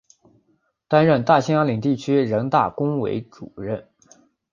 [0.87, 3.87] 担任大兴安岭地区人大工委主任。